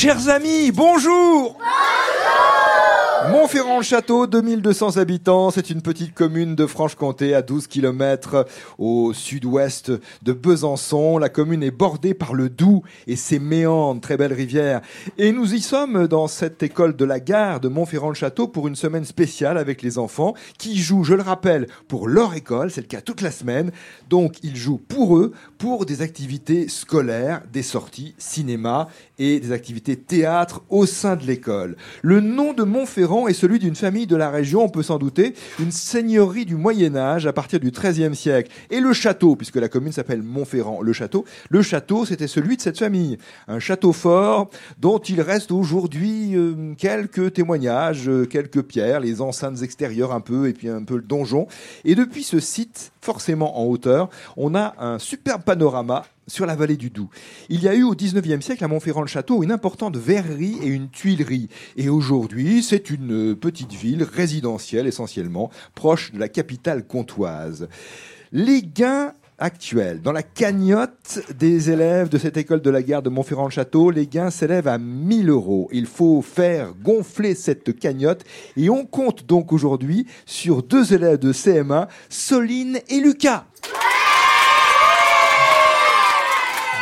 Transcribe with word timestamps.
Chers 0.00 0.28
amis, 0.28 0.70
bonjour 0.70 1.56
Montferrand-le-Château, 3.30 4.26
2200 4.26 4.96
habitants, 4.96 5.50
c'est 5.50 5.68
une 5.68 5.82
petite 5.82 6.14
commune 6.14 6.54
de 6.54 6.66
Franche-Comté 6.66 7.34
à 7.34 7.42
12 7.42 7.66
km 7.66 8.46
au 8.78 9.12
sud-ouest 9.12 9.92
de 10.22 10.32
Besançon. 10.32 11.18
La 11.18 11.28
commune 11.28 11.62
est 11.62 11.70
bordée 11.70 12.14
par 12.14 12.32
le 12.32 12.48
Doubs 12.48 12.82
et 13.06 13.16
ses 13.16 13.38
méandres, 13.38 14.00
très 14.00 14.16
belle 14.16 14.32
rivière. 14.32 14.80
Et 15.18 15.32
nous 15.32 15.52
y 15.52 15.60
sommes 15.60 16.06
dans 16.06 16.26
cette 16.26 16.62
école 16.62 16.96
de 16.96 17.04
la 17.04 17.20
gare 17.20 17.60
de 17.60 17.68
Montferrand-le-Château 17.68 18.48
pour 18.48 18.66
une 18.66 18.76
semaine 18.76 19.04
spéciale 19.04 19.58
avec 19.58 19.82
les 19.82 19.98
enfants 19.98 20.32
qui 20.56 20.78
jouent, 20.78 21.04
je 21.04 21.14
le 21.14 21.22
rappelle, 21.22 21.66
pour 21.86 22.08
leur 22.08 22.34
école, 22.34 22.70
c'est 22.70 22.80
le 22.80 22.86
cas 22.86 23.02
toute 23.02 23.20
la 23.20 23.30
semaine. 23.30 23.72
Donc 24.08 24.36
ils 24.42 24.56
jouent 24.56 24.80
pour 24.88 25.18
eux, 25.18 25.32
pour 25.58 25.84
des 25.84 26.00
activités 26.00 26.68
scolaires, 26.68 27.42
des 27.52 27.62
sorties 27.62 28.14
cinéma 28.16 28.88
et 29.18 29.38
des 29.38 29.52
activités 29.52 29.96
théâtre 29.96 30.62
au 30.70 30.86
sein 30.86 31.16
de 31.16 31.24
l'école. 31.24 31.76
Le 32.00 32.20
nom 32.20 32.54
de 32.54 32.62
Montferrand 32.62 33.17
est 33.26 33.32
celui 33.32 33.58
d'une 33.58 33.74
famille 33.74 34.06
de 34.06 34.16
la 34.16 34.30
région, 34.30 34.62
on 34.62 34.68
peut 34.68 34.82
s'en 34.82 34.98
douter, 34.98 35.34
une 35.58 35.72
seigneurie 35.72 36.44
du 36.44 36.56
Moyen 36.56 36.94
Âge 36.94 37.26
à 37.26 37.32
partir 37.32 37.58
du 37.58 37.70
XIIIe 37.70 38.14
siècle. 38.14 38.50
Et 38.70 38.80
le 38.80 38.92
château, 38.92 39.34
puisque 39.34 39.56
la 39.56 39.68
commune 39.68 39.92
s'appelle 39.92 40.22
Montferrand, 40.22 40.82
le 40.82 40.92
château, 40.92 41.24
le 41.48 41.62
château 41.62 42.04
c'était 42.04 42.28
celui 42.28 42.56
de 42.56 42.62
cette 42.62 42.78
famille. 42.78 43.18
Un 43.48 43.58
château 43.58 43.92
fort 43.92 44.50
dont 44.78 44.98
il 44.98 45.20
reste 45.20 45.50
aujourd'hui 45.50 46.36
euh, 46.36 46.74
quelques 46.76 47.32
témoignages, 47.32 48.08
euh, 48.08 48.26
quelques 48.26 48.62
pierres, 48.62 49.00
les 49.00 49.20
enceintes 49.20 49.62
extérieures 49.62 50.12
un 50.12 50.20
peu, 50.20 50.48
et 50.48 50.52
puis 50.52 50.68
un 50.68 50.84
peu 50.84 50.96
le 50.96 51.02
donjon. 51.02 51.46
Et 51.84 51.94
depuis 51.94 52.22
ce 52.22 52.40
site, 52.40 52.92
forcément 53.00 53.58
en 53.58 53.64
hauteur, 53.64 54.10
on 54.36 54.54
a 54.54 54.74
un 54.78 54.98
superbe 54.98 55.42
panorama 55.42 56.04
sur 56.28 56.46
la 56.46 56.54
vallée 56.54 56.76
du 56.76 56.90
Doubs. 56.90 57.08
Il 57.48 57.62
y 57.62 57.68
a 57.68 57.74
eu 57.74 57.82
au 57.82 57.94
19e 57.94 58.40
siècle 58.40 58.64
à 58.64 58.68
Montferrand-le-Château 58.68 59.42
une 59.42 59.50
importante 59.50 59.96
verrerie 59.96 60.58
et 60.62 60.68
une 60.68 60.88
tuilerie. 60.88 61.48
Et 61.76 61.88
aujourd'hui, 61.88 62.62
c'est 62.62 62.90
une 62.90 63.34
petite 63.34 63.72
ville 63.72 64.04
résidentielle 64.04 64.86
essentiellement, 64.86 65.50
proche 65.74 66.12
de 66.12 66.18
la 66.18 66.28
capitale 66.28 66.86
comtoise. 66.86 67.68
Les 68.30 68.62
gains 68.62 69.14
actuels 69.38 70.02
dans 70.02 70.12
la 70.12 70.22
cagnotte 70.22 71.20
des 71.38 71.70
élèves 71.70 72.08
de 72.08 72.18
cette 72.18 72.36
école 72.36 72.60
de 72.60 72.70
la 72.70 72.82
gare 72.82 73.02
de 73.02 73.08
Montferrand-le-Château, 73.08 73.90
les 73.90 74.06
gains 74.06 74.30
s'élèvent 74.30 74.68
à 74.68 74.78
1000 74.78 75.30
euros. 75.30 75.68
Il 75.72 75.86
faut 75.86 76.22
faire 76.22 76.74
gonfler 76.82 77.34
cette 77.34 77.78
cagnotte 77.78 78.24
et 78.56 78.68
on 78.68 78.84
compte 78.84 79.24
donc 79.26 79.52
aujourd'hui 79.52 80.06
sur 80.26 80.62
deux 80.62 80.92
élèves 80.92 81.18
de 81.18 81.32
CM1, 81.32 81.86
Soline 82.08 82.80
et 82.88 83.00
Lucas. 83.00 83.46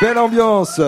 Belle 0.01 0.19
ambiance. 0.19 0.81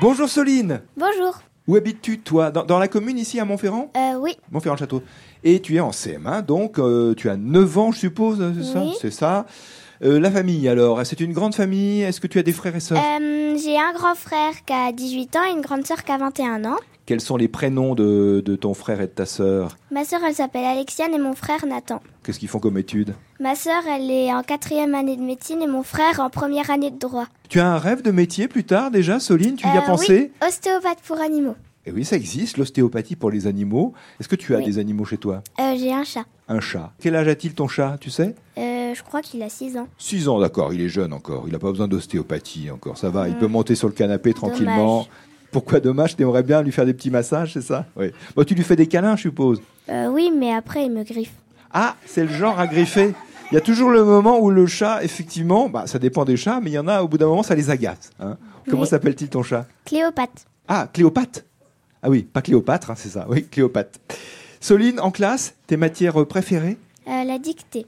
Bonjour 0.00 0.28
Soline. 0.28 0.82
Bonjour. 0.96 1.38
Où 1.68 1.76
habites-tu 1.76 2.18
toi? 2.20 2.50
Dans, 2.50 2.64
dans 2.64 2.78
la 2.78 2.88
commune 2.88 3.18
ici 3.18 3.38
à 3.40 3.44
Montferrand? 3.44 3.90
Euh, 3.96 4.18
oui, 4.18 4.36
Montferrand-le-Château. 4.50 5.02
Et 5.44 5.60
tu 5.60 5.76
es 5.76 5.80
en 5.80 5.90
CM1, 5.90 6.42
donc 6.44 6.78
euh, 6.78 7.14
tu 7.14 7.28
as 7.28 7.36
9 7.36 7.78
ans 7.78 7.92
je 7.92 7.98
suppose, 7.98 8.42
c'est 8.56 8.64
ça? 8.72 8.80
Oui. 8.80 8.92
C'est 9.00 9.10
ça. 9.12 9.46
Euh, 10.04 10.20
la 10.20 10.30
famille 10.30 10.68
alors, 10.68 11.04
c'est 11.04 11.20
une 11.20 11.32
grande 11.32 11.54
famille? 11.54 12.02
Est-ce 12.02 12.20
que 12.20 12.26
tu 12.26 12.38
as 12.38 12.42
des 12.42 12.52
frères 12.52 12.74
et 12.76 12.80
sœurs? 12.80 12.98
Euh, 12.98 13.56
j'ai 13.62 13.78
un 13.78 13.92
grand 13.94 14.14
frère 14.14 14.52
qui 14.64 14.72
a 14.72 14.92
18 14.92 15.36
ans 15.36 15.44
et 15.48 15.52
une 15.52 15.60
grande 15.62 15.86
sœur 15.86 16.02
qui 16.04 16.12
a 16.12 16.18
21 16.18 16.64
ans. 16.64 16.76
Quels 17.06 17.20
sont 17.20 17.36
les 17.36 17.46
prénoms 17.46 17.94
de, 17.94 18.42
de 18.44 18.56
ton 18.56 18.74
frère 18.74 19.00
et 19.00 19.06
de 19.06 19.12
ta 19.12 19.26
sœur 19.26 19.76
Ma 19.92 20.04
sœur, 20.04 20.20
elle 20.26 20.34
s'appelle 20.34 20.64
Alexiane 20.64 21.14
et 21.14 21.18
mon 21.20 21.34
frère 21.34 21.64
Nathan. 21.64 22.02
Qu'est-ce 22.24 22.40
qu'ils 22.40 22.48
font 22.48 22.58
comme 22.58 22.78
études 22.78 23.14
Ma 23.38 23.54
sœur, 23.54 23.82
elle 23.88 24.10
est 24.10 24.34
en 24.34 24.42
quatrième 24.42 24.92
année 24.96 25.16
de 25.16 25.22
médecine 25.22 25.62
et 25.62 25.68
mon 25.68 25.84
frère 25.84 26.18
en 26.18 26.30
première 26.30 26.68
année 26.70 26.90
de 26.90 26.98
droit. 26.98 27.26
Tu 27.48 27.60
as 27.60 27.68
un 27.72 27.78
rêve 27.78 28.02
de 28.02 28.10
métier 28.10 28.48
plus 28.48 28.64
tard 28.64 28.90
déjà, 28.90 29.20
Soline 29.20 29.54
Tu 29.54 29.66
y 29.66 29.70
as 29.70 29.82
Euh, 29.84 29.86
pensé 29.86 30.32
oui, 30.42 30.48
ostéopathe 30.48 30.98
pour 31.06 31.20
animaux. 31.20 31.54
Et 31.88 31.92
oui, 31.92 32.04
ça 32.04 32.16
existe, 32.16 32.56
l'ostéopathie 32.56 33.14
pour 33.14 33.30
les 33.30 33.46
animaux. 33.46 33.92
Est-ce 34.18 34.28
que 34.28 34.34
tu 34.34 34.56
as 34.56 34.58
Oui. 34.58 34.64
des 34.64 34.78
animaux 34.80 35.04
chez 35.04 35.18
toi 35.18 35.42
Euh, 35.60 35.76
j'ai 35.78 35.92
un 35.92 36.02
chat. 36.02 36.24
Un 36.48 36.58
chat. 36.58 36.92
Quel 36.98 37.14
âge 37.14 37.28
a-t-il 37.28 37.54
ton 37.54 37.68
chat, 37.68 37.98
tu 38.00 38.10
sais 38.10 38.34
Euh, 38.58 38.92
je 38.96 39.02
crois 39.04 39.22
qu'il 39.22 39.40
a 39.44 39.48
6 39.48 39.76
ans. 39.76 39.86
6 39.98 40.26
ans, 40.28 40.40
d'accord, 40.40 40.74
il 40.74 40.80
est 40.80 40.88
jeune 40.88 41.12
encore. 41.12 41.44
Il 41.46 41.52
n'a 41.52 41.60
pas 41.60 41.70
besoin 41.70 41.86
d'ostéopathie 41.86 42.68
encore. 42.72 42.98
Ça 42.98 43.10
va, 43.10 43.28
il 43.28 43.36
peut 43.36 43.46
monter 43.46 43.76
sur 43.76 43.86
le 43.86 43.94
canapé 43.94 44.32
tranquillement. 44.34 45.02
Dommage. 45.02 45.10
Pourquoi 45.50 45.80
dommage 45.80 46.16
Tu 46.16 46.22
aimerais 46.22 46.42
bien 46.42 46.62
lui 46.62 46.72
faire 46.72 46.84
des 46.86 46.94
petits 46.94 47.10
massages, 47.10 47.52
c'est 47.54 47.62
ça? 47.62 47.86
Oui. 47.96 48.10
Bon, 48.34 48.44
tu 48.44 48.54
lui 48.54 48.62
fais 48.64 48.76
des 48.76 48.86
câlins, 48.86 49.16
je 49.16 49.22
suppose. 49.22 49.60
Euh, 49.88 50.08
oui, 50.08 50.30
mais 50.36 50.52
après, 50.52 50.84
il 50.86 50.92
me 50.92 51.02
griffe. 51.04 51.32
Ah, 51.72 51.96
c'est 52.06 52.22
le 52.24 52.32
genre 52.32 52.58
à 52.58 52.66
griffer. 52.66 53.14
Il 53.52 53.54
y 53.54 53.58
a 53.58 53.60
toujours 53.60 53.90
le 53.90 54.04
moment 54.04 54.40
où 54.40 54.50
le 54.50 54.66
chat, 54.66 55.04
effectivement, 55.04 55.68
bah, 55.68 55.84
ça 55.86 55.98
dépend 55.98 56.24
des 56.24 56.36
chats, 56.36 56.60
mais 56.62 56.70
il 56.70 56.74
y 56.74 56.78
en 56.78 56.88
a 56.88 57.02
au 57.02 57.08
bout 57.08 57.16
d'un 57.18 57.26
moment, 57.26 57.42
ça 57.44 57.54
les 57.54 57.70
agace. 57.70 58.10
hein. 58.20 58.36
Comment 58.68 58.82
Oui. 58.82 58.88
s'appelle-t-il 58.88 59.30
ton 59.30 59.42
chat? 59.44 59.66
Cléopâtre. 59.84 60.42
Ah, 60.66 60.88
Cléopâtre. 60.92 61.40
Ah 62.02 62.10
oui, 62.10 62.22
pas 62.24 62.42
Cléopâtre, 62.42 62.90
hein, 62.90 62.94
c'est 62.96 63.08
ça. 63.08 63.26
Oui, 63.28 63.44
Cléopâtre. 63.48 63.98
Soline, 64.60 64.98
en 65.00 65.10
classe, 65.12 65.54
tes 65.68 65.76
matières 65.76 66.26
préférées? 66.26 66.76
Euh, 67.08 67.22
la 67.24 67.38
dictée. 67.38 67.86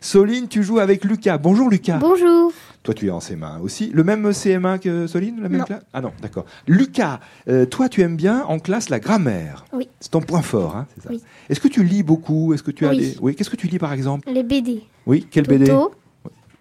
Soline, 0.00 0.48
tu 0.48 0.62
joues 0.64 0.80
avec 0.80 1.04
Lucas. 1.04 1.38
Bonjour 1.38 1.70
Lucas. 1.70 1.98
Bonjour. 1.98 2.52
Toi, 2.86 2.94
tu 2.94 3.08
es 3.08 3.10
en 3.10 3.18
CM1 3.18 3.58
aussi. 3.62 3.90
Le 3.92 4.04
même 4.04 4.30
CM1 4.30 4.78
que 4.78 5.08
Soline 5.08 5.42
la 5.42 5.48
même 5.48 5.58
Non. 5.58 5.64
classe? 5.64 5.82
Ah 5.92 6.00
non, 6.00 6.12
d'accord. 6.22 6.44
Lucas, 6.68 7.18
euh, 7.48 7.66
toi, 7.66 7.88
tu 7.88 8.00
aimes 8.00 8.14
bien 8.14 8.44
en 8.44 8.60
classe 8.60 8.90
la 8.90 9.00
grammaire. 9.00 9.64
Oui. 9.72 9.88
C'est 9.98 10.12
ton 10.12 10.20
point 10.20 10.40
fort, 10.40 10.76
hein, 10.76 10.86
c'est 10.94 11.02
ça 11.02 11.08
Oui. 11.10 11.20
Est-ce 11.50 11.58
que 11.58 11.66
tu 11.66 11.82
lis 11.82 12.04
beaucoup? 12.04 12.54
Est-ce 12.54 12.62
que 12.62 12.70
tu 12.70 12.86
as 12.86 12.90
Oui. 12.90 12.98
des... 12.98 13.16
Oui, 13.20 13.34
qu'est-ce 13.34 13.50
que 13.50 13.56
tu 13.56 13.66
lis 13.66 13.80
par 13.80 13.92
exemple? 13.92 14.30
Les 14.30 14.44
BD. 14.44 14.84
Oui, 15.04 15.26
quel 15.28 15.48
BD 15.48 15.66
Toto. 15.66 15.94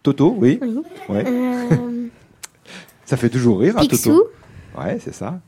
Toto, 0.02 0.36
oui. 0.40 0.58
Oui. 0.64 0.80
Ouais. 1.10 1.24
Euh, 1.28 2.08
Ça 3.06 3.18
fait 3.18 3.30
toujours 3.30 3.60
rire, 3.60 3.76
Picsou. 3.76 4.10
Toto. 4.10 4.28
Ouais, 4.80 4.98
c'est 5.00 5.14
ça. 5.14 5.40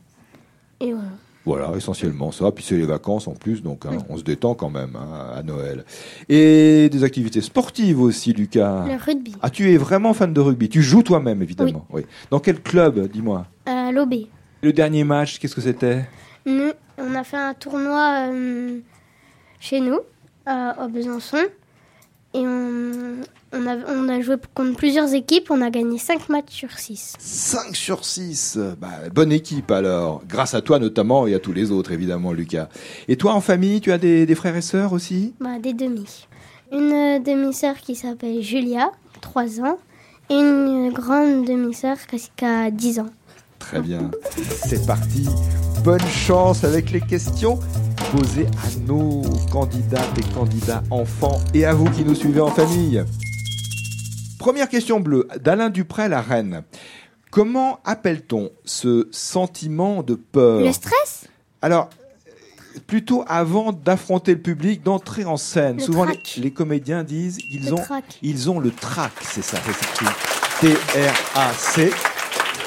Et 0.80 0.92
voilà. 0.92 1.08
Voilà, 1.48 1.74
essentiellement 1.74 2.30
ça. 2.30 2.52
Puis 2.52 2.62
c'est 2.62 2.76
les 2.76 2.84
vacances 2.84 3.26
en 3.26 3.32
plus, 3.32 3.62
donc 3.62 3.86
hein, 3.86 3.96
on 4.10 4.18
se 4.18 4.22
détend 4.22 4.54
quand 4.54 4.68
même 4.68 4.94
hein, 4.96 5.32
à 5.34 5.42
Noël. 5.42 5.86
Et 6.28 6.90
des 6.90 7.04
activités 7.04 7.40
sportives 7.40 8.02
aussi, 8.02 8.34
Lucas. 8.34 8.84
Le 8.86 9.02
rugby. 9.02 9.34
Ah, 9.40 9.48
tu 9.48 9.72
es 9.72 9.78
vraiment 9.78 10.12
fan 10.12 10.34
de 10.34 10.40
rugby. 10.42 10.68
Tu 10.68 10.82
joues 10.82 11.02
toi-même, 11.02 11.40
évidemment. 11.40 11.86
Oui. 11.90 12.02
Dans 12.30 12.38
quel 12.38 12.60
club, 12.60 13.08
dis-moi? 13.10 13.46
Euh, 13.66 13.90
L'OB. 13.92 14.14
Le 14.62 14.74
dernier 14.74 15.04
match, 15.04 15.38
qu'est-ce 15.38 15.54
que 15.54 15.62
c'était? 15.62 16.04
Nous, 16.44 16.70
on 16.98 17.14
a 17.14 17.24
fait 17.24 17.38
un 17.38 17.54
tournoi 17.54 18.28
euh, 18.30 18.80
chez 19.58 19.80
nous, 19.80 20.00
à, 20.44 20.82
à 20.82 20.86
Besançon. 20.88 21.38
Et 22.34 22.40
on, 22.40 22.92
on, 23.52 23.66
a, 23.66 23.76
on 23.88 24.08
a 24.08 24.20
joué 24.20 24.36
contre 24.54 24.76
plusieurs 24.76 25.14
équipes. 25.14 25.50
On 25.50 25.62
a 25.62 25.70
gagné 25.70 25.98
5 25.98 26.28
matchs 26.28 26.52
sur 26.52 26.78
6. 26.78 27.14
5 27.18 27.74
sur 27.74 28.04
6. 28.04 28.58
Bah, 28.80 28.88
bonne 29.14 29.32
équipe 29.32 29.70
alors. 29.70 30.22
Grâce 30.28 30.54
à 30.54 30.60
toi 30.60 30.78
notamment 30.78 31.26
et 31.26 31.34
à 31.34 31.38
tous 31.38 31.52
les 31.52 31.70
autres, 31.72 31.92
évidemment, 31.92 32.32
Lucas. 32.32 32.68
Et 33.08 33.16
toi, 33.16 33.32
en 33.34 33.40
famille, 33.40 33.80
tu 33.80 33.92
as 33.92 33.98
des, 33.98 34.26
des 34.26 34.34
frères 34.34 34.56
et 34.56 34.62
sœurs 34.62 34.92
aussi? 34.92 35.34
Bah, 35.40 35.58
des 35.58 35.72
demi. 35.72 36.26
Une 36.70 36.92
euh, 36.92 37.18
demi-sœur 37.18 37.76
qui 37.78 37.94
s'appelle 37.94 38.42
Julia, 38.42 38.90
3 39.22 39.60
ans. 39.60 39.78
Et 40.30 40.34
une 40.34 40.92
grande 40.92 41.46
demi-sœur 41.46 41.96
qui 42.06 42.44
a 42.44 42.70
10 42.70 43.00
ans. 43.00 43.08
Très 43.58 43.80
bien. 43.80 44.10
C'est 44.66 44.86
parti. 44.86 45.26
Bonne 45.82 46.06
chance 46.06 46.64
avec 46.64 46.90
les 46.90 47.00
questions 47.00 47.58
posées 48.10 48.46
à 48.64 48.78
nos 48.86 49.22
candidats 49.52 50.06
et 50.16 50.34
candidats 50.34 50.82
enfants 50.90 51.40
et 51.52 51.64
à 51.64 51.74
vous 51.74 51.90
qui 51.90 52.04
nous 52.04 52.14
suivez 52.14 52.40
en 52.40 52.50
famille. 52.50 53.04
Première 54.38 54.68
question 54.68 55.00
bleue 55.00 55.28
d'Alain 55.40 55.68
Dupré, 55.68 56.08
la 56.08 56.22
reine. 56.22 56.62
Comment 57.30 57.80
appelle-t-on 57.84 58.50
ce 58.64 59.08
sentiment 59.10 60.02
de 60.02 60.14
peur? 60.14 60.60
Le 60.60 60.72
stress? 60.72 61.26
Alors, 61.60 61.90
plutôt 62.86 63.24
avant 63.26 63.72
d'affronter 63.72 64.32
le 64.34 64.40
public, 64.40 64.82
d'entrer 64.82 65.24
en 65.24 65.36
scène. 65.36 65.76
Le 65.76 65.82
Souvent, 65.82 66.06
les, 66.36 66.50
comédiens 66.50 67.04
disent 67.04 67.38
qu'ils 67.38 67.66
Le 67.66 67.74
ont, 67.74 67.82
trac. 67.82 68.18
ils 68.22 68.48
ont 68.48 68.60
le 68.60 68.70
trac, 68.70 69.12
c'est 69.22 69.42
ça, 69.42 69.58
c'est 70.60 70.68
T-R-A-C, 70.68 71.90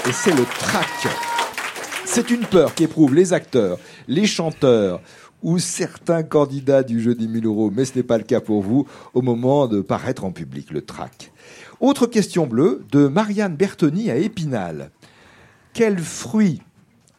et 0.07 0.11
c'est 0.11 0.35
le 0.35 0.45
trac. 0.59 0.87
C'est 2.05 2.29
une 2.29 2.45
peur 2.45 2.75
qu'éprouvent 2.75 3.15
les 3.15 3.31
acteurs, 3.33 3.77
les 4.07 4.27
chanteurs 4.27 4.99
ou 5.43 5.59
certains 5.59 6.23
candidats 6.23 6.83
du 6.83 7.01
jeu 7.01 7.15
des 7.15 7.27
1000 7.27 7.45
euros, 7.45 7.71
mais 7.73 7.85
ce 7.85 7.95
n'est 7.95 8.03
pas 8.03 8.17
le 8.17 8.23
cas 8.23 8.39
pour 8.39 8.61
vous, 8.61 8.87
au 9.13 9.21
moment 9.21 9.67
de 9.67 9.81
paraître 9.81 10.23
en 10.23 10.31
public, 10.31 10.71
le 10.71 10.81
trac. 10.81 11.31
Autre 11.79 12.05
question 12.05 12.45
bleue 12.45 12.83
de 12.91 13.07
Marianne 13.07 13.55
Bertoni 13.55 14.11
à 14.11 14.17
Épinal. 14.17 14.91
Quel 15.73 15.99
fruit 15.99 16.61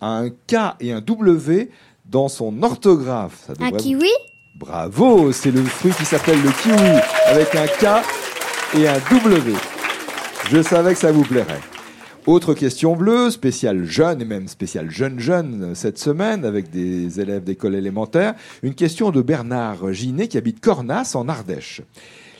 a 0.01 0.19
un 0.19 0.31
K 0.31 0.77
et 0.81 0.93
un 0.93 1.01
W 1.01 1.71
dans 2.07 2.29
son 2.29 2.63
orthographe? 2.63 3.45
Ça 3.47 3.55
Un 3.61 3.71
kiwi? 3.73 4.11
Bravo, 4.57 5.33
c'est 5.33 5.51
le 5.51 5.63
fruit 5.65 5.93
qui 5.93 6.05
s'appelle 6.05 6.41
le 6.43 6.51
kiwi, 6.63 7.01
avec 7.27 7.55
un 7.55 7.67
K 7.67 8.05
et 8.77 8.87
un 8.87 8.99
W. 9.11 9.53
Je 10.51 10.63
savais 10.63 10.95
que 10.95 11.01
ça 11.01 11.11
vous 11.11 11.25
plairait. 11.25 11.61
Autre 12.25 12.55
question 12.55 12.95
bleue, 12.95 13.33
spéciale 13.33 13.85
jeune 13.85 14.23
et 14.23 14.25
même 14.25 14.47
spéciale 14.47 14.89
jeune 14.93 15.19
jeune 15.19 15.75
cette 15.75 15.99
semaine 15.99 16.45
avec 16.45 16.71
des 16.71 17.19
élèves 17.19 17.43
d'école 17.43 17.75
élémentaire. 17.75 18.35
Une 18.63 18.75
question 18.75 19.11
de 19.11 19.21
Bernard 19.23 19.93
Ginet 19.93 20.29
qui 20.29 20.39
habite 20.39 20.61
Cornas 20.61 21.17
en 21.17 21.29
Ardèche. 21.29 21.83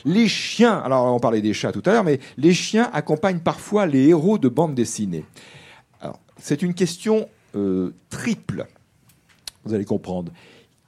Les 0.05 0.29
chiens, 0.29 0.77
alors 0.77 1.13
on 1.13 1.19
parlait 1.19 1.41
des 1.41 1.53
chats 1.53 1.73
tout 1.73 1.83
à 1.85 1.91
l'heure, 1.91 2.05
mais 2.05 2.21
les 2.37 2.53
chiens 2.53 2.89
accompagnent 2.93 3.41
parfois 3.41 3.85
les 3.85 4.07
héros 4.07 4.37
de 4.37 4.47
bandes 4.47 4.73
dessinées. 4.73 5.25
C'est 6.39 6.61
une 6.61 6.73
question 6.73 7.27
euh, 7.57 7.93
triple. 8.09 8.65
Vous 9.65 9.73
allez 9.73 9.85
comprendre. 9.85 10.31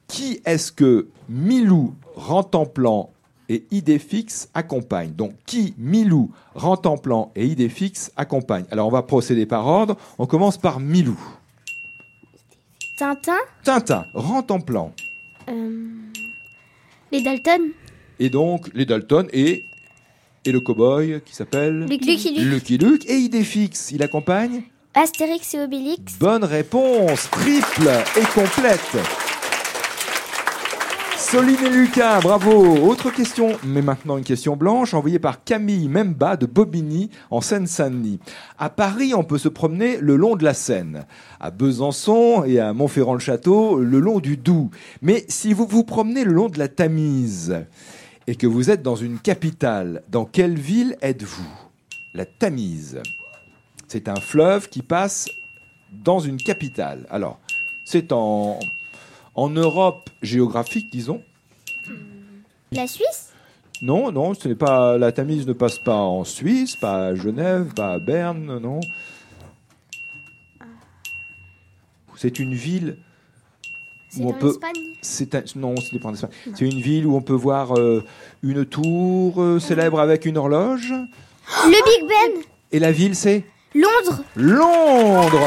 Qui 0.07 0.39
est-ce 0.45 0.71
que 0.71 1.09
Milou, 1.27 1.95
Rentemplan 2.15 3.09
et 3.50 3.65
Idéfix 3.71 4.50
accompagnent 4.53 5.13
Donc, 5.13 5.33
qui 5.45 5.74
Milou, 5.77 6.31
Rentemplan 6.56 7.31
et 7.36 7.45
Idéfix 7.45 8.12
accompagnent 8.18 8.65
Alors, 8.71 8.88
on 8.88 8.92
va 8.92 9.03
procéder 9.03 9.45
par 9.45 9.65
ordre. 9.68 9.95
On 10.18 10.25
commence 10.25 10.57
par 10.57 10.80
Milou. 10.80 11.18
Tintin, 12.97 13.38
Tintin, 13.63 14.06
Rentemplan. 14.13 14.94
euh, 15.50 15.92
les 17.12 17.21
Dalton, 17.21 17.62
Et 18.19 18.30
donc, 18.30 18.69
les 18.74 18.86
Dalton 18.86 19.27
et, 19.33 19.63
et 20.45 20.51
le 20.51 20.59
cowboy 20.62 21.21
qui 21.25 21.36
s'appelle 21.36 21.86
Lucky 21.86 22.33
Luke, 22.33 22.45
Lucky 22.53 22.77
Luke. 22.77 23.06
Et 23.09 23.18
Idéfix, 23.18 23.92
il 23.92 24.01
accompagne 24.01 24.63
Astérix 24.94 25.53
et 25.56 25.59
Obélix, 25.59 26.18
Bonne 26.19 26.45
réponse, 26.45 27.30
triple 27.30 27.89
et 28.18 28.24
complète. 28.33 28.80
Soline 31.35 31.65
et 31.65 31.69
Lucas, 31.69 32.21
bravo. 32.21 32.77
Autre 32.89 33.11
question, 33.11 33.57
mais 33.65 33.81
maintenant 33.81 34.17
une 34.17 34.23
question 34.23 34.55
blanche, 34.55 34.93
envoyée 34.93 35.19
par 35.19 35.43
Camille 35.43 35.89
Memba 35.89 36.37
de 36.37 36.45
Bobigny, 36.45 37.09
en 37.29 37.41
Seine-Saint-Denis. 37.41 38.21
À 38.57 38.69
Paris, 38.69 39.13
on 39.13 39.25
peut 39.25 39.37
se 39.37 39.49
promener 39.49 39.97
le 39.97 40.15
long 40.15 40.37
de 40.37 40.45
la 40.45 40.53
Seine. 40.53 41.05
À 41.41 41.51
Besançon 41.51 42.45
et 42.45 42.61
à 42.61 42.71
Montferrand-le-Château, 42.71 43.79
le 43.79 43.99
long 43.99 44.21
du 44.21 44.37
Doubs. 44.37 44.69
Mais 45.01 45.25
si 45.27 45.51
vous 45.51 45.67
vous 45.67 45.83
promenez 45.83 46.23
le 46.23 46.31
long 46.31 46.47
de 46.47 46.57
la 46.57 46.69
Tamise 46.69 47.65
et 48.27 48.35
que 48.37 48.47
vous 48.47 48.69
êtes 48.69 48.81
dans 48.81 48.95
une 48.95 49.19
capitale, 49.19 50.03
dans 50.07 50.23
quelle 50.23 50.57
ville 50.57 50.95
êtes-vous? 51.01 51.51
La 52.13 52.25
Tamise. 52.25 53.01
C'est 53.89 54.07
un 54.07 54.21
fleuve 54.21 54.69
qui 54.69 54.83
passe 54.83 55.27
dans 55.91 56.19
une 56.19 56.37
capitale. 56.37 57.05
Alors, 57.09 57.39
c'est 57.83 58.13
en, 58.13 58.57
en 59.35 59.49
Europe 59.49 60.09
géographique, 60.21 60.87
disons. 60.91 61.21
la 62.71 62.87
Suisse, 62.87 63.31
Non, 63.81 64.11
non, 64.11 64.33
ce 64.33 64.47
n'est 64.47 64.55
pas 64.55 64.97
la 64.97 65.11
Tamise 65.11 65.45
ne 65.45 65.53
passe 65.53 65.77
pas 65.79 65.97
en 65.97 66.23
Suisse, 66.23 66.75
pas 66.75 67.07
à 67.07 67.15
Genève, 67.15 67.73
pas 67.75 67.93
à 67.93 67.99
Berne, 67.99 68.59
non. 68.59 68.79
C'est 72.15 72.39
une 72.39 72.53
ville. 72.53 72.97
Où 74.17 74.29
on 74.29 74.33
peut-. 74.33 74.57
C'est 75.01 75.35
un- 75.35 75.43
non, 75.57 75.75
ce 75.75 75.93
n'est 75.93 75.99
pas 75.99 76.09
en 76.09 76.13
Espagne. 76.13 76.31
C'est 76.55 76.65
une 76.65 76.79
ville 76.81 77.05
où 77.05 77.15
on 77.17 77.21
peut 77.21 77.33
voir 77.33 77.77
euh, 77.77 78.03
une 78.41 78.65
tour 78.65 79.41
euh, 79.41 79.59
célèbre 79.59 79.99
avec 79.99 80.25
une 80.25 80.37
horloge. 80.37 80.93
Le 81.65 81.69
Big 81.71 82.07
Ben, 82.09 82.41
Et 82.71 82.79
la 82.79 82.91
ville, 82.93 83.15
c'est? 83.15 83.43
Londres, 83.73 84.23
Londres. 84.37 85.41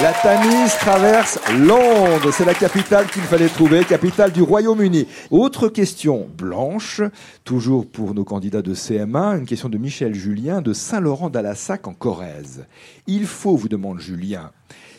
La 0.00 0.12
Tamise 0.12 0.76
traverse 0.78 1.40
Londres. 1.58 2.30
C'est 2.32 2.44
la 2.44 2.54
capitale 2.54 3.08
qu'il 3.08 3.22
fallait 3.22 3.48
trouver, 3.48 3.84
capitale 3.84 4.30
du 4.30 4.42
Royaume-Uni. 4.42 5.08
Autre 5.32 5.68
question 5.68 6.28
blanche, 6.38 7.02
toujours 7.42 7.84
pour 7.84 8.14
nos 8.14 8.22
candidats 8.22 8.62
de 8.62 8.74
CM1, 8.74 9.38
une 9.38 9.46
question 9.46 9.68
de 9.68 9.76
Michel 9.76 10.14
Julien 10.14 10.62
de 10.62 10.72
Saint-Laurent-d'Alassac 10.72 11.88
en 11.88 11.94
Corrèze. 11.94 12.66
Il 13.08 13.26
faut, 13.26 13.56
vous 13.56 13.68
demande 13.68 13.98
Julien, 13.98 14.52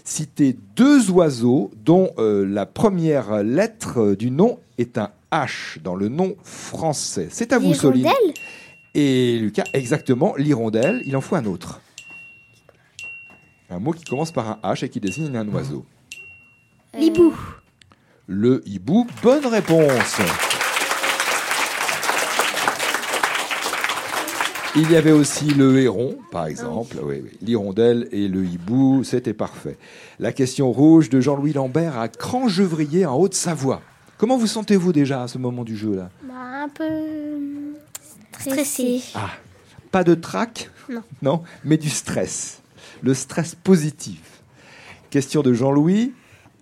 citer 0.04 0.58
deux 0.76 1.10
oiseaux 1.12 1.72
dont 1.78 2.10
euh, 2.18 2.46
la 2.46 2.66
première 2.66 3.42
lettre 3.42 4.02
euh, 4.02 4.16
du 4.18 4.32
nom 4.32 4.60
est 4.78 4.98
un 4.98 5.12
H 5.32 5.82
dans 5.82 5.96
le 5.96 6.10
nom 6.10 6.36
français. 6.44 7.30
C'est 7.32 7.54
à 7.54 7.58
vous, 7.58 7.74
Soline. 7.74 8.10
Et 8.96 9.40
Lucas, 9.40 9.64
exactement, 9.74 10.34
l'hirondelle, 10.36 11.02
il 11.06 11.16
en 11.16 11.22
faut 11.22 11.38
un 11.38 11.46
autre. 11.46 11.80
Un 13.70 13.80
mot 13.80 13.92
qui 13.92 14.04
commence 14.04 14.32
par 14.32 14.48
un 14.48 14.60
H 14.74 14.86
et 14.86 14.90
qui 14.90 15.00
désigne 15.00 15.36
un 15.38 15.48
oiseau. 15.50 15.86
l'hibou, 16.98 17.34
Le 18.28 18.62
hibou, 18.68 19.06
bonne 19.22 19.46
réponse. 19.46 20.18
Il 24.76 24.90
y 24.92 24.96
avait 24.96 25.12
aussi 25.12 25.46
le 25.46 25.80
héron, 25.80 26.18
par 26.32 26.46
exemple. 26.46 26.98
Oui, 27.02 27.22
oui. 27.24 27.32
L'hirondelle 27.42 28.08
et 28.12 28.28
le 28.28 28.46
hibou, 28.46 29.04
c'était 29.04 29.34
parfait. 29.34 29.78
La 30.20 30.32
question 30.32 30.72
rouge 30.72 31.10
de 31.10 31.20
Jean-Louis 31.20 31.54
Lambert 31.54 31.98
à 31.98 32.08
Crangevrier 32.08 33.06
en 33.06 33.18
Haute-Savoie. 33.18 33.82
Comment 34.18 34.38
vous 34.38 34.48
sentez-vous 34.48 34.94
déjà 34.94 35.24
à 35.24 35.28
ce 35.28 35.38
moment 35.38 35.64
du 35.64 35.76
jeu 35.76 35.96
là? 35.96 36.10
Bah, 36.24 36.64
un 36.64 36.70
peu 36.70 36.84
stressé. 38.40 39.02
Ah, 39.16 39.30
pas 39.92 40.04
de 40.04 40.14
trac? 40.14 40.70
Non. 40.90 41.04
Non, 41.22 41.44
mais 41.64 41.78
du 41.78 41.90
stress. 41.90 42.62
Le 43.02 43.14
stress 43.14 43.56
positif. 43.56 44.44
Question 45.10 45.42
de 45.42 45.54
Jean-Louis. 45.54 46.14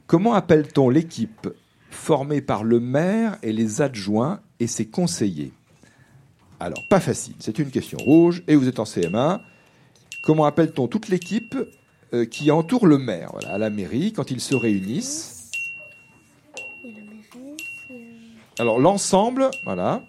Comment 0.05 0.33
appelle-t-on 0.33 0.89
l'équipe 0.89 1.49
formée 1.89 2.41
par 2.41 2.63
le 2.63 2.79
maire 2.79 3.37
et 3.43 3.51
les 3.51 3.81
adjoints 3.81 4.39
et 4.59 4.67
ses 4.67 4.87
conseillers? 4.87 5.51
Alors, 6.59 6.87
pas 6.89 6.99
facile. 6.99 7.35
C'est 7.39 7.59
une 7.59 7.69
question 7.69 7.97
rouge 7.99 8.43
et 8.47 8.55
vous 8.55 8.67
êtes 8.67 8.79
en 8.79 8.85
CM1. 8.85 9.39
Comment 10.23 10.45
appelle-t-on 10.45 10.87
toute 10.87 11.09
l'équipe 11.09 11.55
euh, 12.13 12.25
qui 12.25 12.51
entoure 12.51 12.87
le 12.87 12.97
maire? 12.97 13.29
Voilà, 13.33 13.53
à 13.53 13.57
la 13.57 13.69
mairie 13.69 14.13
quand 14.13 14.31
ils 14.31 14.41
se 14.41 14.55
réunissent 14.55 15.51
Alors, 18.59 18.79
l'ensemble, 18.79 19.51
voilà, 19.65 20.01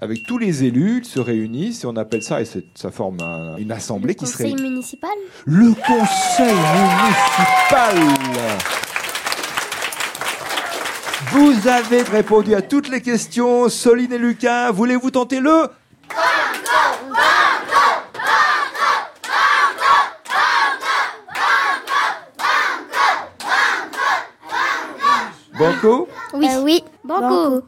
avec 0.00 0.22
tous 0.26 0.38
les 0.38 0.64
élus, 0.64 0.98
ils 0.98 1.04
se 1.04 1.20
réunissent 1.20 1.84
et 1.84 1.86
on 1.86 1.96
appelle 1.96 2.22
ça, 2.22 2.40
et 2.40 2.46
ça 2.74 2.90
forme 2.90 3.20
un- 3.20 3.56
une 3.56 3.70
assemblée 3.72 4.08
Le 4.08 4.14
qui 4.14 4.26
se 4.26 4.32
conseil 4.32 4.54
réunit. 4.54 4.70
municipal, 4.70 5.10
Le 5.44 5.72
conseil 5.74 6.54
municipal 6.88 7.96
Vous 11.32 11.68
avez 11.68 12.02
répondu 12.02 12.54
à 12.54 12.62
toutes 12.62 12.88
les 12.88 13.00
questions. 13.02 13.68
Soline 13.68 14.12
et 14.12 14.18
Lucas, 14.18 14.72
voulez-vous 14.72 15.10
tenter 15.10 15.38
le 15.40 15.68
Banco? 25.58 26.08
Oui, 26.34 26.48
oui, 26.62 26.84
banco. 27.04 27.62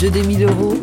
Jeu 0.00 0.10
des 0.10 0.22
1000 0.22 0.44
euros 0.44 0.74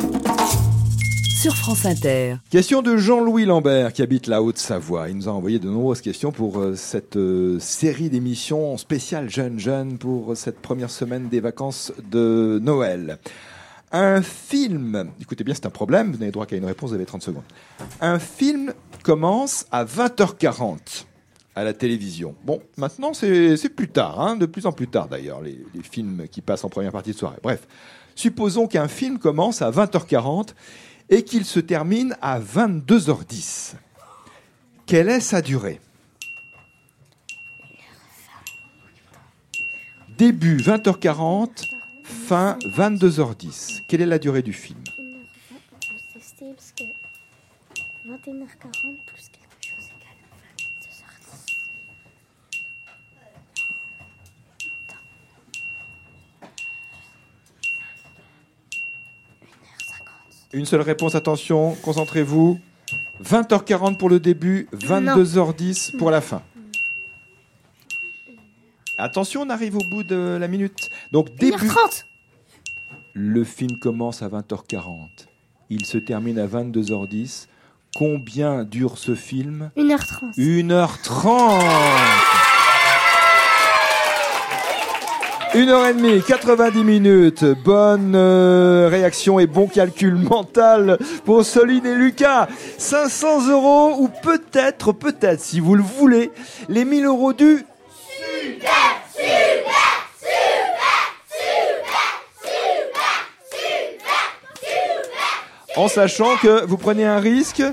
sur 1.42 1.56
France 1.56 1.86
Inter. 1.86 2.36
Question 2.50 2.82
de 2.82 2.98
Jean-Louis 2.98 3.46
Lambert 3.46 3.94
qui 3.94 4.02
habite 4.02 4.28
la 4.28 4.42
Haute-Savoie. 4.42 5.08
Il 5.08 5.16
nous 5.16 5.30
a 5.30 5.32
envoyé 5.32 5.58
de 5.58 5.70
nombreuses 5.70 6.02
questions 6.02 6.34
pour 6.34 6.60
euh, 6.60 6.76
cette 6.76 7.16
euh, 7.16 7.58
série 7.60 8.10
d'émissions 8.10 8.76
spéciales 8.76 9.30
Jeunes 9.30 9.58
Jeunes 9.58 9.98
pour 9.98 10.36
cette 10.36 10.60
première 10.60 10.90
semaine 10.90 11.30
des 11.30 11.40
vacances 11.40 11.94
de 12.12 12.60
Noël. 12.62 13.20
Un 13.94 14.22
film, 14.22 15.12
écoutez 15.22 15.46
bien, 15.46 15.54
c'est 15.54 15.66
un 15.66 15.70
problème, 15.70 16.12
vous 16.12 16.18
n'avez 16.18 16.32
droit 16.32 16.46
qu'à 16.46 16.58
une 16.58 16.66
réponse, 16.66 16.90
vous 16.90 16.96
avez 16.96 17.06
30 17.06 17.22
secondes. 17.22 17.44
Un 18.02 18.20
film 18.20 18.74
commence 19.04 19.66
à 19.72 19.86
20h40 19.86 21.06
à 21.56 21.64
la 21.64 21.72
télévision. 21.72 22.36
Bon, 22.44 22.62
maintenant 22.76 23.14
c'est 23.14 23.74
plus 23.74 23.88
tard, 23.88 24.20
hein, 24.20 24.36
de 24.36 24.46
plus 24.46 24.66
en 24.66 24.74
plus 24.74 24.90
tard 24.90 25.08
d'ailleurs, 25.08 25.42
les, 25.42 25.58
les 25.74 25.84
films 25.84 26.26
qui 26.30 26.42
passent 26.42 26.66
en 26.66 26.70
première 26.70 26.92
partie 26.92 27.12
de 27.14 27.18
soirée. 27.18 27.38
Bref, 27.42 27.66
supposons 28.16 28.68
qu'un 28.68 28.88
film 28.88 29.20
commence 29.20 29.62
à 29.62 29.70
20h40 29.70 30.54
et 31.10 31.24
qu'il 31.24 31.46
se 31.46 31.60
termine 31.60 32.16
à 32.22 32.40
22h10. 32.40 33.76
Quelle 34.86 35.10
est 35.10 35.20
sa 35.20 35.42
durée? 35.42 35.80
Début 40.18 40.58
20h40, 40.58 41.66
fin 42.04 42.58
22h10. 42.64 43.82
Quelle 43.88 44.02
est 44.02 44.06
la 44.06 44.20
durée 44.20 44.42
du 44.42 44.54
film? 44.54 44.80
Tester 46.14 46.54
parce 46.56 46.72
que 46.72 46.84
21h40 48.08 49.06
plus 49.06 49.30
Une 60.56 60.66
seule 60.66 60.80
réponse, 60.80 61.16
attention, 61.16 61.76
concentrez-vous. 61.82 62.62
20h40 63.22 63.98
pour 63.98 64.10
le 64.10 64.22
début, 64.22 64.70
22h10 64.74 65.98
pour 65.98 66.12
la 66.12 66.22
fin. 66.22 66.42
Attention, 68.98 69.42
on 69.42 69.50
arrive 69.50 69.76
au 69.76 69.84
bout 69.84 70.06
de 70.06 70.38
la 70.40 70.48
minute. 70.48 70.90
Donc 71.12 71.36
début. 71.36 71.58
1h30 71.58 72.06
Le 73.12 73.44
film 73.44 73.78
commence 73.80 74.22
à 74.22 74.30
20h40. 74.30 75.28
Il 75.70 75.86
se 75.86 75.98
termine 75.98 76.40
à 76.40 76.48
22h10. 76.48 77.48
Combien 77.94 78.64
dure 78.64 78.98
ce 78.98 79.14
film? 79.14 79.72
1h30. 79.76 80.38
1h30 80.38 82.35
Une 85.56 85.70
heure 85.70 85.88
et 85.88 85.94
demie, 85.94 86.22
90 86.22 86.84
minutes. 86.84 87.46
Bonne 87.64 88.14
euh, 88.14 88.90
réaction 88.92 89.40
et 89.40 89.48
bon 89.48 89.68
calcul 89.68 90.16
mental 90.16 90.98
pour 91.24 91.46
Soline 91.46 91.86
et 91.86 91.96
Lucas. 91.96 92.50
500 92.78 93.48
euros 93.48 93.96
ou 94.00 94.10
peut-être, 94.22 94.92
peut-être, 94.92 95.40
si 95.40 95.62
vous 95.62 95.76
le 95.76 95.82
voulez, 95.82 96.32
les 96.68 96.84
1000 96.84 97.06
euros 97.06 97.32
du... 97.32 97.66
En 105.78 105.88
sachant 105.88 106.36
que 106.36 106.66
vous 106.66 106.78
prenez 106.78 107.06
un 107.06 107.20
risque, 107.20 107.64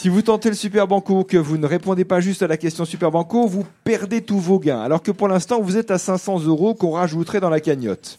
si 0.00 0.08
vous 0.08 0.22
tentez 0.22 0.48
le 0.48 0.54
Super 0.54 0.86
Banco, 0.86 1.24
que 1.24 1.36
vous 1.36 1.58
ne 1.58 1.66
répondez 1.66 2.06
pas 2.06 2.20
juste 2.20 2.40
à 2.40 2.46
la 2.46 2.56
question 2.56 2.86
Super 2.86 3.10
Banco, 3.10 3.46
vous 3.46 3.66
perdez 3.84 4.22
tous 4.22 4.38
vos 4.38 4.58
gains. 4.58 4.80
Alors 4.80 5.02
que 5.02 5.10
pour 5.10 5.28
l'instant, 5.28 5.60
vous 5.60 5.76
êtes 5.76 5.90
à 5.90 5.98
500 5.98 6.40
euros 6.46 6.74
qu'on 6.74 6.92
rajouterait 6.92 7.38
dans 7.38 7.50
la 7.50 7.60
cagnotte. 7.60 8.18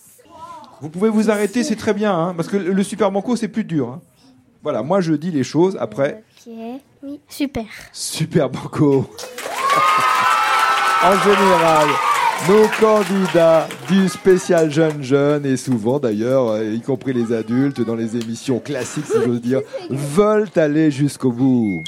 Vous 0.80 0.90
pouvez 0.90 1.10
vous 1.10 1.32
arrêter, 1.32 1.64
c'est 1.64 1.76
très 1.76 1.96
bien, 1.96 2.16
hein, 2.16 2.34
parce 2.38 2.50
que 2.50 2.58
le 2.58 2.84
Super 2.84 3.10
Banco, 3.10 3.36
c'est 3.36 3.48
plus 3.48 3.64
dur. 3.64 3.90
hein. 3.90 4.02
Voilà, 4.62 4.84
moi 4.84 5.02
je 5.02 5.14
dis 5.14 5.32
les 5.32 5.44
choses, 5.44 5.76
après, 5.80 6.24
Ok, 6.46 6.54
oui, 7.02 7.20
super. 7.28 7.66
Super 7.92 8.48
Banco. 8.48 9.10
en 11.04 11.20
général, 11.20 11.88
nos 12.48 12.68
candidats 12.80 13.68
du 13.88 14.10
spécial 14.10 14.72
jeune 14.72 15.04
jeune 15.04 15.46
et 15.46 15.58
souvent 15.58 16.00
d'ailleurs, 16.00 16.50
euh, 16.50 16.74
y 16.74 16.82
compris 16.82 17.14
les 17.14 17.34
adultes 17.34 17.82
dans 17.82 17.96
les 17.96 18.16
émissions 18.16 18.60
classiques 18.60 19.06
si 19.06 19.22
j'ose 19.24 19.42
dire, 19.42 19.62
veulent 19.90 20.50
aller 20.56 20.90
jusqu'au 20.90 21.32
bout. 21.32 21.84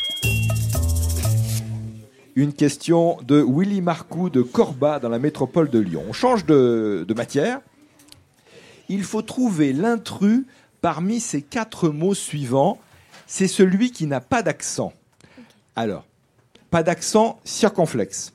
Une 2.36 2.54
question 2.54 3.18
de 3.24 3.44
Willy 3.48 3.82
Marcoux 3.82 4.30
de 4.30 4.42
Corba 4.42 5.00
dans 5.00 5.10
la 5.10 5.20
métropole 5.20 5.70
de 5.70 5.80
Lyon. 5.80 6.04
On 6.08 6.14
change 6.14 6.46
de, 6.46 7.06
de 7.08 7.14
matière. 7.14 7.60
Il 8.90 9.04
faut 9.04 9.22
trouver 9.22 9.74
l'intrus 9.74 10.46
parmi 10.82 11.20
ces 11.20 11.42
quatre 11.42 11.90
mots 11.90 12.16
suivants. 12.16 12.80
C'est 13.28 13.48
celui 13.48 13.92
qui 13.92 14.08
n'a 14.08 14.22
pas 14.22 14.44
d'accent. 14.44 14.94
Alors, 15.76 16.06
pas 16.70 16.84
d'accent 16.84 17.40
circonflexe. 17.44 18.34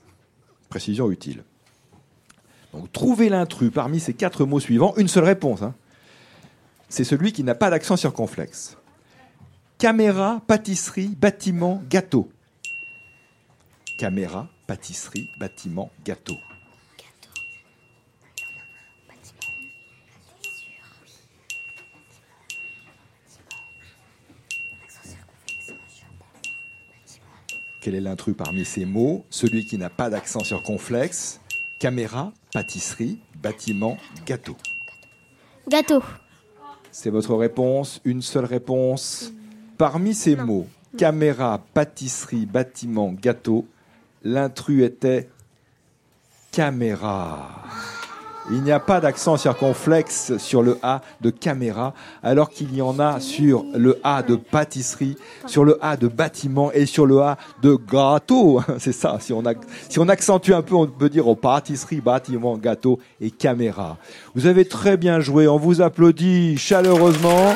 Précision 0.69 1.11
utile. 1.11 1.43
Donc, 2.79 2.93
trouver 2.93 3.29
l'intrus 3.29 3.73
parmi 3.75 3.99
ces 3.99 4.15
quatre 4.15 4.45
mots 4.45 4.61
suivants, 4.61 4.95
une 4.97 5.09
seule 5.09 5.25
réponse. 5.25 5.63
hein. 5.63 5.75
C'est 6.89 7.03
celui 7.03 7.33
qui 7.33 7.43
n'a 7.43 7.57
pas 7.57 7.71
d'accent 7.71 7.97
circonflexe. 7.97 8.77
Caméra, 9.79 10.41
pâtisserie, 10.47 11.09
bâtiment, 11.09 11.83
gâteau. 11.91 12.31
Caméra, 13.99 14.49
pâtisserie, 14.69 15.29
bâtiment, 15.41 15.91
gâteau. 16.05 16.37
Quel 27.81 27.97
est 27.97 28.01
l'intrus 28.01 28.37
parmi 28.37 28.65
ces 28.65 28.85
mots? 28.85 29.25
Celui 29.31 29.67
qui 29.67 29.79
n'a 29.79 29.91
pas 29.91 30.11
d'accent 30.11 30.45
circonflexe. 30.45 31.41
Caméra, 31.81 32.33
pâtisserie, 32.53 33.21
bâtiment, 33.43 33.97
gâteau. 34.27 34.57
Gâteau. 35.69 36.03
C'est 36.91 37.11
votre 37.11 37.35
réponse 37.35 38.01
Une 38.05 38.23
seule 38.23 38.47
réponse 38.47 39.33
Parmi 39.77 40.15
ces 40.15 40.35
mots, 40.35 40.67
caméra, 40.97 41.63
pâtisserie, 41.73 42.47
bâtiment, 42.47 43.13
gâteau, 43.13 43.65
l'intrus 44.25 44.83
était 44.83 45.29
caméra. 46.51 47.63
Il 48.51 48.63
n'y 48.63 48.73
a 48.73 48.81
pas 48.81 49.01
d'accent 49.01 49.37
circonflexe 49.37 50.39
sur 50.39 50.63
le 50.63 50.79
A 50.83 51.03
de 51.21 51.29
caméra, 51.29 51.93
alors 52.23 52.49
qu'il 52.49 52.75
y 52.75 52.81
en 52.81 52.99
a 52.99 53.21
sur 53.21 53.67
le 53.75 54.01
A 54.03 54.23
de 54.23 54.37
pâtisserie, 54.37 55.17
sur 55.47 55.65
le 55.65 55.79
A 55.85 55.99
de 55.99 56.09
bâtiment 56.09 56.73
et 56.73 56.87
sur 56.87 57.05
le 57.05 57.21
A 57.21 57.37
de 57.63 57.75
gâteau. 57.77 58.63
C'est 58.79 58.93
ça, 58.93 59.19
si 59.21 59.33
on, 59.35 60.09
accentue 60.09 60.53
un 60.53 60.63
peu, 60.63 60.75
on 60.75 60.87
peut 60.87 61.11
dire 61.11 61.29
au 61.29 61.35
pâtisserie, 61.35 62.01
bâtiment, 62.01 62.57
gâteau 62.57 62.99
et 63.21 63.31
caméra. 63.31 63.99
Vous 64.35 64.47
avez 64.47 64.65
très 64.65 64.97
bien 64.97 65.21
joué, 65.21 65.47
on 65.47 65.59
vous 65.59 65.83
applaudit 65.83 66.57
chaleureusement. 66.57 67.55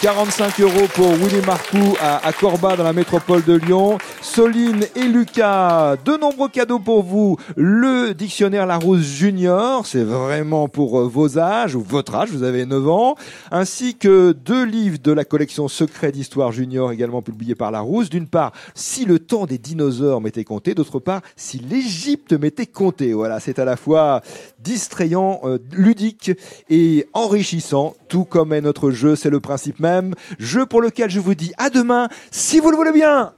45 0.00 0.60
euros 0.60 0.86
pour 0.94 1.08
Willy 1.08 1.44
Marcoux 1.44 1.96
à, 2.00 2.24
à 2.24 2.32
Corba 2.32 2.76
dans 2.76 2.84
la 2.84 2.92
métropole 2.92 3.42
de 3.42 3.54
Lyon. 3.54 3.98
Soline 4.22 4.84
et 4.94 5.02
Lucas, 5.02 5.96
de 6.04 6.16
nombreux 6.16 6.48
cadeaux 6.48 6.78
pour 6.78 7.02
vous. 7.02 7.36
Le 7.56 8.12
dictionnaire 8.14 8.64
Larousse 8.66 9.02
Junior, 9.02 9.84
c'est 9.86 10.04
vraiment 10.04 10.68
pour 10.68 11.00
euh, 11.00 11.08
vos 11.08 11.40
âges 11.40 11.74
ou 11.74 11.80
votre 11.80 12.14
âge, 12.14 12.30
vous 12.30 12.44
avez 12.44 12.64
9 12.64 12.88
ans, 12.88 13.16
ainsi 13.50 13.96
que 13.96 14.30
deux 14.30 14.64
livres 14.64 14.98
de 15.02 15.10
la 15.10 15.24
collection 15.24 15.66
Secret 15.66 16.12
d'Histoire 16.12 16.52
Junior 16.52 16.92
également 16.92 17.20
publiés 17.20 17.56
par 17.56 17.72
Larousse. 17.72 18.08
D'une 18.08 18.28
part, 18.28 18.52
si 18.76 19.04
le 19.04 19.18
temps 19.18 19.46
des 19.46 19.58
dinosaures 19.58 20.20
m'était 20.20 20.44
compté, 20.44 20.74
d'autre 20.74 21.00
part, 21.00 21.22
si 21.34 21.58
l'Égypte 21.58 22.34
m'était 22.34 22.66
compté. 22.66 23.14
Voilà, 23.14 23.40
c'est 23.40 23.58
à 23.58 23.64
la 23.64 23.76
fois 23.76 24.22
distrayant, 24.60 25.40
euh, 25.42 25.58
ludique 25.72 26.30
et 26.70 27.08
enrichissant, 27.14 27.94
tout 28.08 28.24
comme 28.24 28.52
est 28.52 28.60
notre 28.60 28.92
jeu, 28.92 29.16
c'est 29.16 29.30
le 29.30 29.40
principe 29.40 29.80
même. 29.80 29.87
Jeu 30.38 30.66
pour 30.66 30.80
lequel 30.82 31.10
je 31.10 31.20
vous 31.20 31.34
dis 31.34 31.52
à 31.58 31.70
demain, 31.70 32.08
si 32.30 32.60
vous 32.60 32.70
le 32.70 32.76
voulez 32.76 32.92
bien. 32.92 33.32